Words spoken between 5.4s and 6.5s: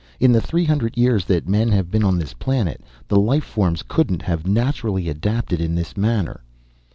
in this manner."